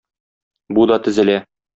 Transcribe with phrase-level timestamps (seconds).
[0.77, 1.37] Бу да тезелә.